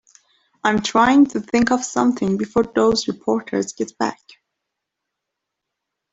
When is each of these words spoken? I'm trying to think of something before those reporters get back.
I'm 0.63 0.81
trying 0.81 1.27
to 1.27 1.39
think 1.41 1.69
of 1.69 1.83
something 1.85 2.35
before 2.35 2.63
those 2.63 3.07
reporters 3.07 3.73
get 3.73 3.95
back. 3.99 4.19